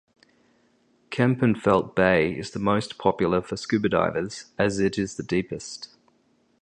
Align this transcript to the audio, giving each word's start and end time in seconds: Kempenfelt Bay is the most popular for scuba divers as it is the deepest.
Kempenfelt 1.11 1.93
Bay 1.93 2.31
is 2.31 2.49
the 2.49 2.57
most 2.59 2.97
popular 2.97 3.39
for 3.39 3.55
scuba 3.55 3.87
divers 3.87 4.45
as 4.57 4.79
it 4.79 4.97
is 4.97 5.13
the 5.15 5.21
deepest. 5.21 5.89